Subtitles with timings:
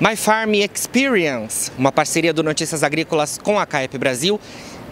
[0.00, 4.40] My Farm Experience, uma parceria do Notícias Agrícolas com a CAEP Brasil,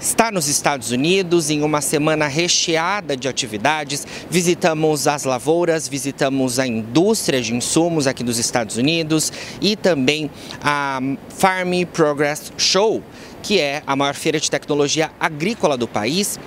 [0.00, 4.04] está nos Estados Unidos em uma semana recheada de atividades.
[4.28, 10.28] Visitamos as lavouras, visitamos a indústria de insumos aqui dos Estados Unidos e também
[10.60, 13.00] a Farm Progress Show,
[13.40, 16.40] que é a maior feira de tecnologia agrícola do país.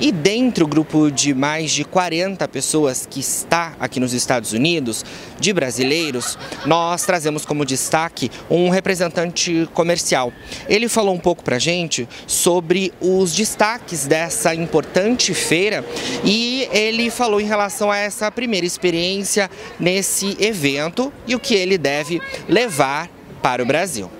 [0.00, 5.04] E dentro do grupo de mais de 40 pessoas que está aqui nos Estados Unidos,
[5.40, 10.32] de brasileiros, nós trazemos como destaque um representante comercial.
[10.68, 15.84] Ele falou um pouco para a gente sobre os destaques dessa importante feira
[16.24, 21.76] e ele falou em relação a essa primeira experiência nesse evento e o que ele
[21.76, 23.10] deve levar
[23.42, 24.17] para o Brasil.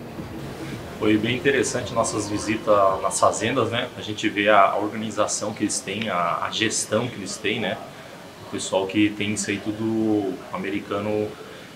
[0.98, 3.88] Foi bem interessante nossas visitas nas fazendas, né?
[3.96, 7.78] A gente vê a organização que eles têm, a, a gestão que eles têm, né?
[8.48, 11.28] O pessoal que tem isso aí tudo americano,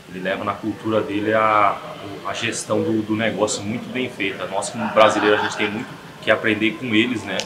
[0.09, 1.79] ele leva na cultura dele a,
[2.27, 4.45] a gestão do, do negócio muito bem feita.
[4.49, 5.89] Nós como brasileiros a gente tem muito
[6.21, 7.39] que aprender com eles, né?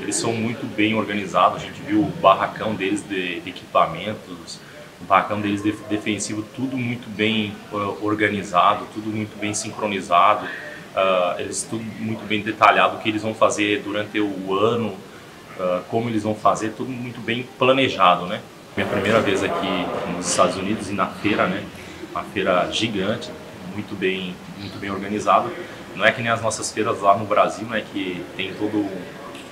[0.00, 1.62] Eles são muito bem organizados.
[1.62, 4.58] A gente viu o barracão deles de, de equipamentos,
[4.98, 10.48] o barracão deles de, defensivo, tudo muito bem uh, organizado, tudo muito bem sincronizado
[10.94, 15.82] Uh, eles tudo muito bem detalhado o que eles vão fazer durante o ano, uh,
[15.88, 18.40] como eles vão fazer, tudo muito bem planejado, né?
[18.76, 21.64] Minha primeira vez aqui nos Estados Unidos e na feira, né?
[22.10, 23.30] Uma feira gigante,
[23.72, 25.48] muito bem, muito bem organizada.
[25.94, 27.84] Não é que nem as nossas feiras lá no Brasil, né?
[27.92, 28.88] Que tem todo,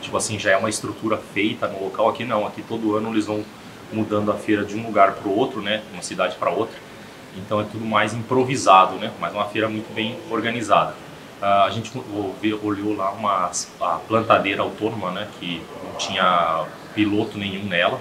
[0.00, 2.08] tipo assim, já é uma estrutura feita no local.
[2.08, 3.44] Aqui não, aqui todo ano eles vão
[3.92, 5.82] mudando a feira de um lugar para o outro, né?
[5.92, 6.76] Uma cidade para outra.
[7.36, 9.12] Então é tudo mais improvisado, né?
[9.20, 10.94] Mas uma feira muito bem organizada.
[11.40, 11.92] Uh, a gente
[12.64, 13.50] olhou lá uma
[14.08, 16.64] plantadeira autônoma, né, que não tinha
[16.96, 18.00] piloto nenhum nela,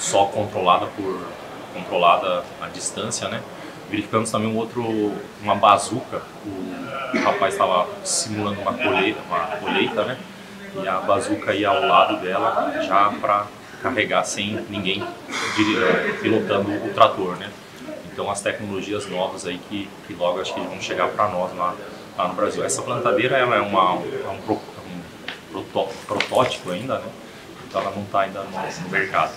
[0.00, 1.24] só controlada por
[1.72, 3.40] controlada a distância, né.
[3.88, 4.82] Verificamos também um outro,
[5.40, 6.22] uma bazuca.
[6.44, 10.18] O, rapaz estava simulando uma colheita, uma colheita, né,
[10.82, 13.46] e a bazuca ia ao lado dela já para
[13.80, 15.04] carregar sem ninguém
[16.20, 17.48] pilotando o trator, né.
[18.12, 21.74] Então as tecnologias novas aí que, que logo acho que vão chegar para nós lá
[22.16, 22.64] lá no Brasil.
[22.64, 24.60] Essa plantadeira ela é, uma, é um, pro,
[25.54, 27.08] um protótipo ainda, né?
[27.66, 29.32] então ela não está ainda no, no mercado.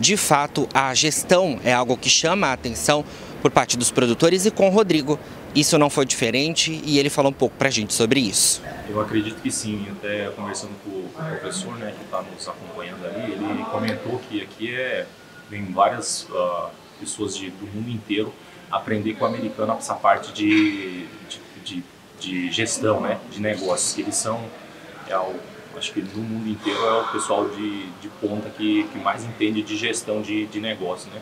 [0.00, 3.04] De fato, a gestão é algo que chama a atenção
[3.42, 5.18] por parte dos produtores e com o Rodrigo
[5.54, 8.62] isso não foi diferente e ele falou um pouco para a gente sobre isso.
[8.88, 13.32] Eu acredito que sim, até conversando com o professor né, que está nos acompanhando ali,
[13.32, 15.06] ele comentou que aqui é,
[15.50, 16.68] vem várias uh,
[17.00, 18.32] pessoas de, do mundo inteiro
[18.70, 21.84] aprender com o americano essa parte de, de, de
[22.20, 23.98] de gestão, né, de negócios.
[23.98, 24.44] Eles são,
[25.08, 25.34] é o,
[25.76, 29.62] acho que no mundo inteiro é o pessoal de, de ponta que, que mais entende
[29.62, 31.20] de gestão de, de negócio, né.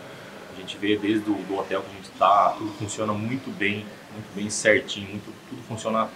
[0.56, 4.34] A gente vê desde o hotel que a gente está, tudo funciona muito bem, muito
[4.34, 6.08] bem certinho, muito, tudo funciona uh,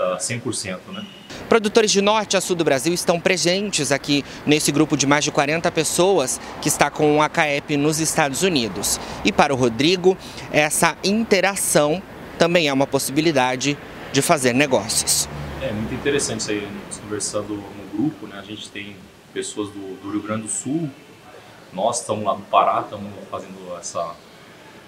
[0.00, 1.06] ah, 100%, né.
[1.48, 5.30] Produtores de norte a sul do Brasil estão presentes aqui nesse grupo de mais de
[5.30, 8.98] 40 pessoas que está com a CAEP nos Estados Unidos.
[9.24, 10.16] E para o Rodrigo,
[10.50, 12.02] essa interação
[12.38, 13.78] também é uma possibilidade
[14.12, 15.28] de fazer negócios.
[15.60, 16.68] É muito interessante isso aí,
[17.00, 18.38] conversando no grupo, né?
[18.38, 18.96] A gente tem
[19.32, 20.90] pessoas do, do Rio Grande do Sul,
[21.72, 24.14] nós estamos lá no Pará, estamos fazendo essa,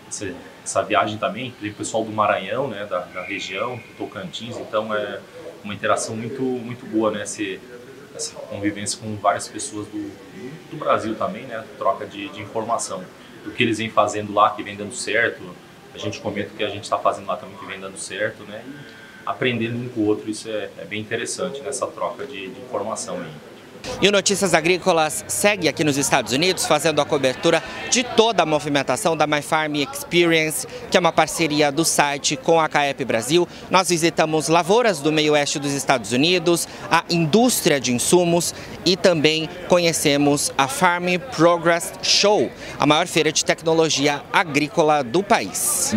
[0.09, 4.57] essa, essa, viagem também, tem o pessoal do Maranhão, né, da, da, região, do Tocantins,
[4.59, 5.21] então é
[5.63, 7.59] uma interação muito, muito boa, né, esse,
[8.15, 10.11] essa convivência com várias pessoas do,
[10.71, 13.03] do Brasil também, né, troca de, de informação,
[13.45, 15.43] do que eles vêm fazendo lá, que vem dando certo,
[15.95, 18.43] a gente comenta o que a gente está fazendo lá também que vem dando certo,
[18.43, 20.31] né, e, aprendendo um com o outro.
[20.31, 23.31] Isso é, é bem interessante nessa troca de, de informação aí.
[24.01, 28.47] E o Notícias Agrícolas segue aqui nos Estados Unidos fazendo a cobertura de toda a
[28.47, 33.49] movimentação da My Farm Experience, que é uma parceria do site com a CAEP Brasil.
[33.71, 39.49] Nós visitamos lavouras do meio oeste dos Estados Unidos, a indústria de insumos e também
[39.69, 45.95] conhecemos a Farm Progress Show, a maior feira de tecnologia agrícola do país.